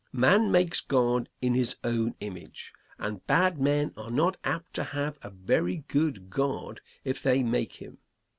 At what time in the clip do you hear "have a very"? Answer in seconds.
4.83-5.85